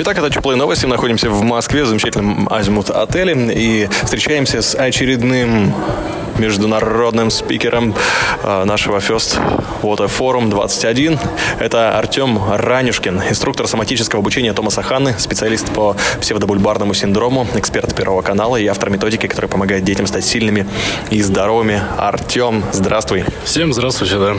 [0.00, 0.86] Итак, это теплые новости.
[0.86, 3.34] Мы находимся в Москве, в замечательном Азимут отеле.
[3.52, 5.74] И встречаемся с очередным
[6.38, 7.94] международным спикером
[8.42, 9.40] э, нашего First
[9.82, 11.18] Water Forum 21.
[11.58, 18.56] Это Артем Ранюшкин, инструктор соматического обучения Томаса Ханны, специалист по псевдобульбарному синдрому, эксперт Первого канала
[18.56, 20.66] и автор методики, которая помогает детям стать сильными
[21.10, 21.82] и здоровыми.
[21.98, 23.24] Артем, здравствуй.
[23.44, 24.34] Всем здравствуйте, да.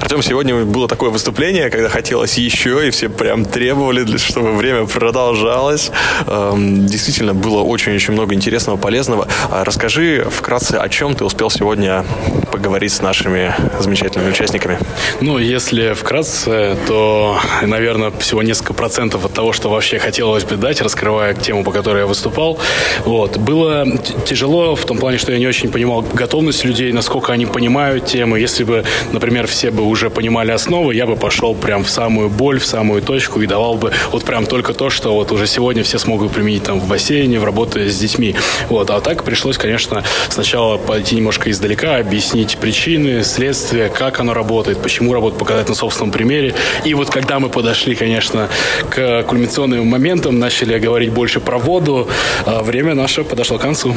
[0.00, 5.90] Артем, сегодня было такое выступление, когда хотелось еще, и все прям требовали, чтобы время продолжалось.
[6.26, 9.26] Эм, действительно, было очень-очень много интересного, полезного.
[9.50, 12.04] А расскажи вкратце, о чем ты успел сегодня
[12.50, 14.78] поговорить с нашими замечательными участниками?
[15.20, 20.82] Ну, если вкратце, то, наверное, всего несколько процентов от того, что вообще хотелось бы дать,
[20.82, 22.58] раскрывая тему, по которой я выступал.
[23.04, 23.38] Вот.
[23.38, 23.86] Было
[24.26, 28.36] тяжело в том плане, что я не очень понимал готовность людей, насколько они понимают тему.
[28.36, 32.58] Если бы, например, все бы уже понимали основы, я бы пошел прям в самую боль,
[32.58, 35.96] в самую точку и давал бы вот прям только то, что вот уже сегодня все
[35.96, 38.34] смогут применить там в бассейне, в работе с детьми.
[38.68, 38.90] Вот.
[38.90, 45.12] А так пришлось, конечно, сначала пойти немножко издалека, объяснить причины, следствия, как оно работает, почему
[45.12, 46.56] работает, показать на собственном примере.
[46.84, 48.48] И вот когда мы подошли, конечно,
[48.90, 52.08] к кульминационным моментам, начали говорить больше про воду,
[52.44, 53.94] а время наше подошло к концу.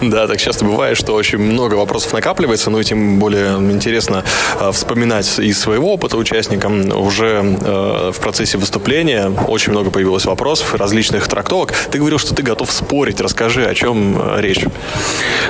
[0.14, 4.24] Да, так часто бывает, что очень много вопросов накапливается, ну и тем более интересно
[4.60, 6.90] э, вспоминать из своего опыта участникам.
[6.96, 11.72] Уже э, в процессе выступления очень много появилось вопросов, различных трактовок.
[11.90, 13.20] Ты говорил, что ты готов спорить.
[13.20, 14.64] Расскажи, о чем э, речь.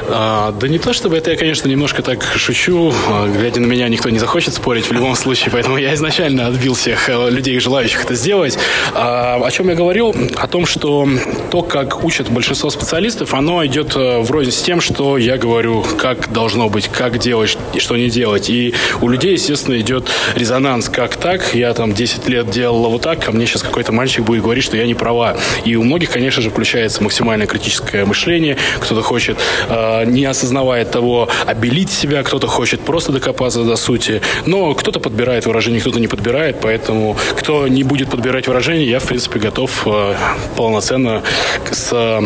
[0.09, 2.93] А, да не то чтобы это я, конечно, немножко так шучу.
[3.09, 6.75] А, глядя на меня, никто не захочет спорить в любом случае, поэтому я изначально отбил
[6.75, 8.59] всех людей, желающих это сделать.
[8.95, 10.15] А, о чем я говорил?
[10.37, 11.09] О том, что
[11.51, 16.33] то, как учат большинство специалистов, оно идет э, вроде с тем, что я говорю, как
[16.33, 18.51] должно быть, как делать и что не делать.
[18.51, 20.89] И у людей, естественно, идет резонанс.
[20.89, 21.55] Как так?
[21.55, 24.77] Я там 10 лет делала вот так, а мне сейчас какой-то мальчик будет говорить, что
[24.77, 25.37] я не права.
[25.65, 28.57] И у многих, конечно же, включается максимальное критическое мышление.
[28.81, 34.75] Кто-то хочет э, не осознавая того, обелить себя, кто-то хочет просто докопаться до сути, но
[34.75, 39.39] кто-то подбирает выражение, кто-то не подбирает, поэтому кто не будет подбирать выражение, я, в принципе,
[39.39, 40.17] готов э,
[40.57, 41.23] полноценно
[41.71, 42.21] с э,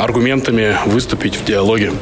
[0.00, 1.92] аргументами выступить в диалоге.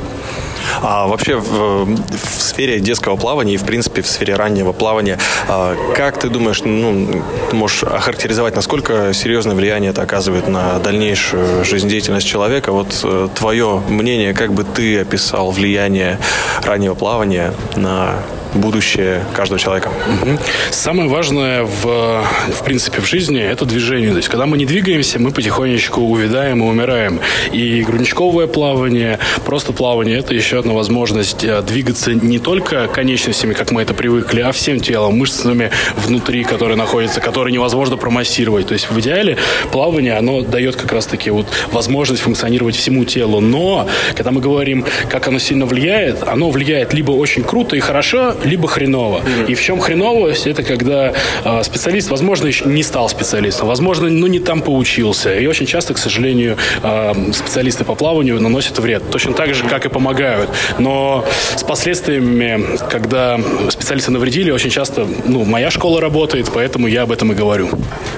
[0.82, 5.18] А вообще в, в сфере детского плавания и, в принципе, в сфере раннего плавания,
[5.48, 7.22] а, как ты думаешь, ну,
[7.52, 12.72] можешь охарактеризовать, насколько серьезное влияние это оказывает на дальнейшую жизнедеятельность человека?
[12.72, 16.18] Вот э, твое мнение, как бы ты описал влияние
[16.62, 18.16] раннего плавания на
[18.58, 19.90] будущее каждого человека.
[20.22, 20.38] Угу.
[20.70, 24.10] Самое важное в, в принципе в жизни это движение.
[24.10, 27.20] То есть, когда мы не двигаемся, мы потихонечку увядаем и умираем.
[27.52, 33.70] И грудничковое плавание, просто плавание это еще одна возможность э, двигаться не только конечностями, как
[33.70, 38.66] мы это привыкли, а всем телом, мышцами внутри, которые находятся, которые невозможно промассировать.
[38.66, 39.36] То есть в идеале
[39.72, 43.40] плавание, оно дает как раз-таки вот возможность функционировать всему телу.
[43.40, 48.34] Но, когда мы говорим, как оно сильно влияет, оно влияет либо очень круто и хорошо,
[48.46, 49.18] либо хреново.
[49.18, 49.46] Mm-hmm.
[49.48, 50.46] И в чем хреновость?
[50.46, 51.12] Это когда
[51.44, 55.34] э, специалист, возможно, еще не стал специалистом, возможно, ну не там поучился.
[55.34, 59.02] И очень часто, к сожалению, э, специалисты по плаванию наносят вред.
[59.10, 60.50] Точно так же, как и помогают.
[60.78, 61.24] Но
[61.56, 63.38] с последствиями, когда
[63.70, 67.68] специалисты навредили, очень часто, ну, моя школа работает, поэтому я об этом и говорю.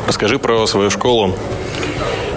[0.06, 1.34] Расскажи про свою школу.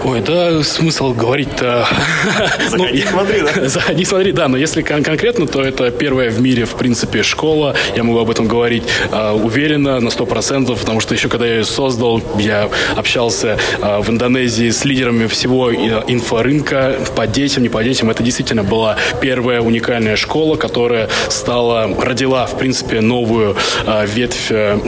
[0.03, 1.87] Ой, да, смысл говорить-то...
[2.71, 3.93] ну, не смотри, да?
[3.93, 7.75] не смотри, да, но если кон- конкретно, то это первая в мире, в принципе, школа.
[7.95, 11.57] Я могу об этом говорить э, уверенно, на сто процентов, потому что еще когда я
[11.57, 17.83] ее создал, я общался э, в Индонезии с лидерами всего инфорынка по детям, не по
[17.83, 18.09] детям.
[18.09, 24.79] Это действительно была первая уникальная школа, которая стала, родила, в принципе, новую э, ветвь э,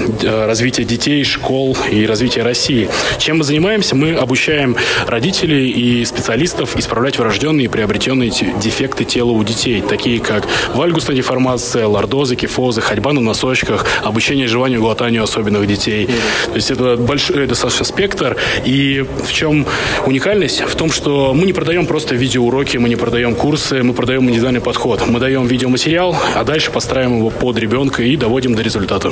[0.48, 2.90] развития детей, школ и развития России.
[3.20, 3.96] Чем мы занимаемся?
[3.96, 4.76] Мы обучаем
[5.10, 11.88] родителей и специалистов исправлять врожденные и приобретенные дефекты тела у детей, такие как вальгусная деформация,
[11.88, 16.08] лордозы, кифозы, ходьба на носочках, обучение жеванию и глотанию особенных детей.
[16.46, 18.38] То есть это большой достаточно спектр.
[18.66, 19.66] И в чем
[20.06, 20.62] уникальность?
[20.62, 24.62] В том, что мы не продаем просто видеоуроки, мы не продаем курсы, мы продаем индивидуальный
[24.62, 25.02] подход.
[25.08, 29.12] Мы даем видеоматериал, а дальше подстраиваем его под ребенка и доводим до результата.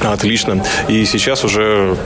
[0.00, 0.64] Отлично.
[0.88, 1.96] И сейчас уже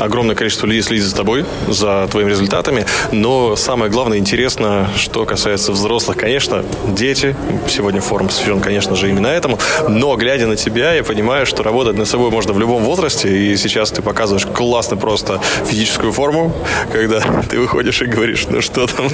[0.00, 2.86] огромное количество людей следит за тобой, за твоими результатами.
[3.12, 6.16] Но самое главное интересно, что касается взрослых.
[6.16, 7.36] Конечно, дети.
[7.68, 9.58] Сегодня форум посвящен, конечно же, именно этому.
[9.88, 13.28] Но, глядя на тебя, я понимаю, что работать над собой можно в любом возрасте.
[13.28, 16.54] И сейчас ты показываешь классно просто физическую форму,
[16.92, 19.08] когда ты выходишь и говоришь, ну что там,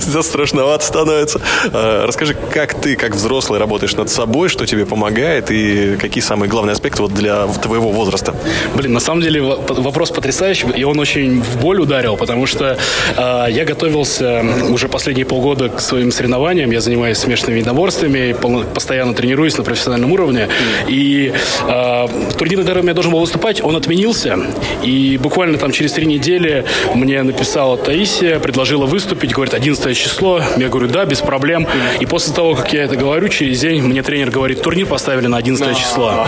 [0.22, 1.40] страшновато становится.
[1.72, 6.48] А, расскажи, как ты, как взрослый, работаешь над собой, что тебе помогает и какие самые
[6.48, 8.34] главные аспекты вот для твоего возраста?
[8.74, 12.76] Блин, на самом деле вопрос потрясающий, и он очень в боль ударил, потому что
[13.16, 18.34] э, я готовился уже последние полгода к своим соревнованиям, я занимаюсь смешанными единоборствами,
[18.74, 20.48] постоянно тренируюсь на профессиональном уровне,
[20.88, 21.32] и
[21.68, 22.08] э,
[22.38, 24.38] турнир, на котором я должен был выступать, он отменился,
[24.82, 30.68] и буквально там через три недели мне написала Таисия, предложила выступить, говорит, 11 число, я
[30.68, 31.66] говорю, да, без проблем,
[32.00, 35.36] и после того, как я это говорю, через день мне тренер говорит, турнир поставили на
[35.38, 36.26] 11 число.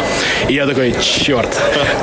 [0.49, 1.48] И я такой, черт.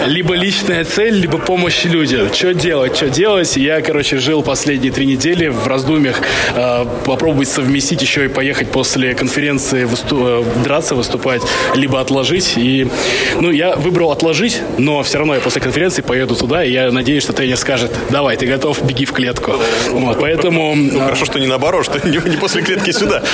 [0.06, 2.34] Либо личная цель, либо помощь людям.
[2.34, 3.56] Что делать, что делать?
[3.58, 6.20] И я, короче, жил последние три недели в раздумьях
[6.56, 11.42] э, попробовать совместить еще и поехать после конференции высту- э, драться, выступать,
[11.76, 12.54] либо отложить.
[12.58, 12.88] И,
[13.40, 17.24] ну, я выбрал отложить, но все равно я после конференции поеду туда, и я надеюсь,
[17.24, 19.54] что тренер скажет, давай, ты готов, беги в клетку.
[19.90, 20.76] Вот, поэтому...
[20.76, 23.24] Ну, хорошо, что не наоборот, что не, не после клетки сюда.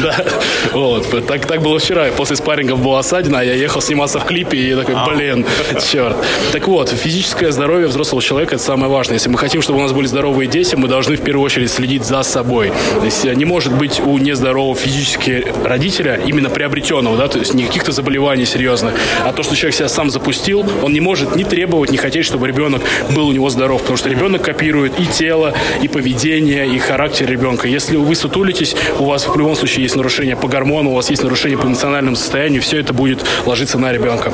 [0.00, 0.24] Да,
[0.72, 1.26] вот.
[1.26, 2.06] Так, так было вчера.
[2.16, 5.46] После спаррингов была осадина, а я ехал сниматься в клипе, и я такой, блин,
[5.90, 6.16] черт.
[6.52, 9.14] Так вот, физическое здоровье взрослого человека– это самое важное.
[9.14, 12.04] Если мы хотим, чтобы у нас были здоровые дети, мы должны в первую очередь следить
[12.04, 12.72] за собой.
[12.98, 17.64] То есть не может быть у нездорового физически родителя, именно приобретенного, да, то есть не
[17.64, 18.94] каких-то заболеваний серьезных,
[19.24, 22.46] а то, что человек себя сам запустил, он не может ни требовать, ни хотеть, чтобы
[22.48, 27.28] ребенок был у него здоров, потому что ребенок копирует и тело, и поведение, и характер
[27.28, 27.68] ребенка.
[27.68, 31.22] Если вы сутулитесь, у вас в любом случае есть нарушение по гормону, у вас есть
[31.22, 34.29] нарушение по эмоциональному состоянию, все это будет ложиться на ребенка.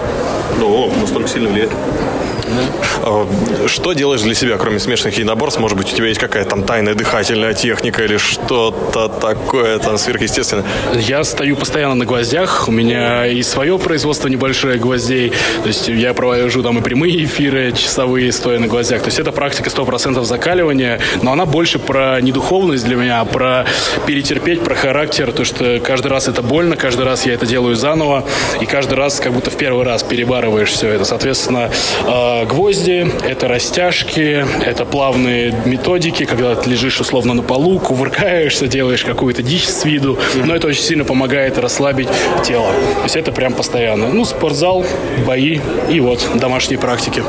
[0.58, 1.72] Ну, настолько сильно влияет.
[3.02, 3.26] А,
[3.66, 5.60] что делаешь для себя, кроме смешанных единоборств?
[5.60, 10.64] Может быть, у тебя есть какая-то там тайная дыхательная техника или что-то такое там сверхъестественное?
[10.94, 12.68] Я стою постоянно на гвоздях.
[12.68, 15.30] У меня и свое производство небольшое гвоздей.
[15.62, 19.02] То есть я провожу там и прямые эфиры часовые, стоя на гвоздях.
[19.02, 23.24] То есть это практика 100% закаливания, но она больше про не духовность для меня, а
[23.24, 23.64] про
[24.06, 25.32] перетерпеть, про характер.
[25.32, 28.24] То, что каждый раз это больно, каждый раз я это делаю заново,
[28.60, 31.04] и каждый раз как будто в первый раз перебарываешь все это.
[31.04, 31.70] Соответственно,
[32.04, 39.04] а, гвозди, это растяжки, это плавные методики, когда ты лежишь условно на полу, кувыркаешься, делаешь
[39.04, 42.08] какую-то дичь с виду, но это очень сильно помогает расслабить
[42.44, 42.66] тело.
[42.96, 44.08] То есть это прям постоянно.
[44.08, 44.84] Ну, спортзал,
[45.26, 45.60] бои
[45.90, 47.22] и вот домашние практики.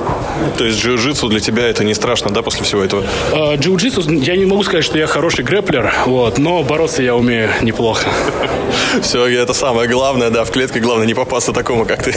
[0.58, 3.04] То есть джиу-джитсу для тебя это не страшно, да, после всего этого?
[3.32, 7.50] А, джиу-джитсу, я не могу сказать, что я хороший грэплер, вот, но бороться я умею
[7.62, 8.08] неплохо.
[9.02, 12.14] Все, это самое главное, да, в клетке главное не попасться такому, как ты.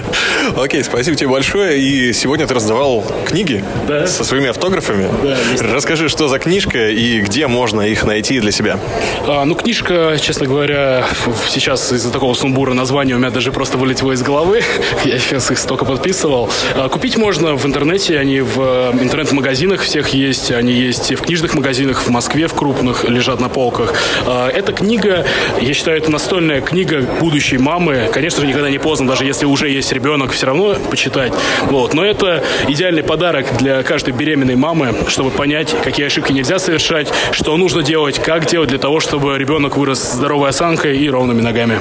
[0.56, 1.80] Окей, спасибо тебе большое.
[1.80, 4.06] И сегодня ты раздавал книги да.
[4.06, 5.10] со своими автографами.
[5.22, 5.36] Да,
[5.74, 8.78] Расскажи, что за книжка и где можно их найти для себя?
[9.26, 11.04] А, ну, книжка, честно говоря,
[11.50, 14.62] сейчас из-за такого сумбура названия у меня даже просто вылетело из головы.
[15.04, 16.48] Я сейчас их столько подписывал.
[16.74, 21.52] А, купить можно в интернете, они в э, интернет-магазинах всех есть, они есть в книжных
[21.52, 23.92] магазинах в Москве, в крупных, лежат на полках.
[24.24, 25.26] А, эта книга,
[25.60, 28.08] я считаю, это настольная книга будущей мамы.
[28.10, 31.34] Конечно же, никогда не поздно, даже если уже есть ребенок, все равно почитать.
[31.64, 31.92] Вот.
[31.92, 32.13] Но это
[32.68, 38.18] идеальный подарок для каждой беременной мамы, чтобы понять, какие ошибки нельзя совершать, что нужно делать,
[38.18, 41.80] как делать для того, чтобы ребенок вырос здоровой осанкой и ровными ногами.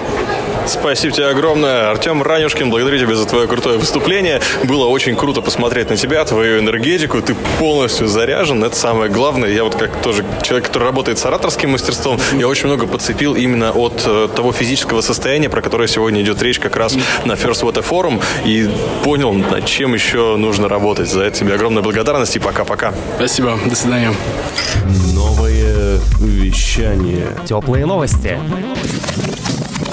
[0.66, 1.92] Спасибо тебе огромное.
[1.92, 4.42] Артем Ранюшкин, благодарю тебя за твое крутое выступление.
[4.64, 7.22] Было очень круто посмотреть на тебя, твою энергетику.
[7.22, 8.64] Ты полностью заряжен.
[8.64, 9.50] Это самое главное.
[9.50, 13.72] Я вот как тоже человек, который работает с ораторским мастерством, я очень много подцепил именно
[13.72, 16.96] от э, того физического состояния, про которое сегодня идет речь как раз
[17.26, 18.24] на First Water Forum.
[18.46, 18.70] И
[19.04, 21.10] понял, над чем еще нужно работать.
[21.10, 22.94] За это тебе огромная благодарность и пока-пока.
[23.18, 23.60] Спасибо.
[23.66, 24.14] До свидания.
[25.14, 27.28] Новое вещание.
[27.46, 28.40] Теплые новости.
[28.40, 29.93] Теплые новости.